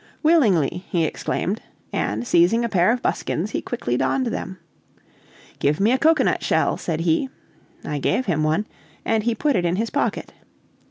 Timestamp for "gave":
7.99-8.25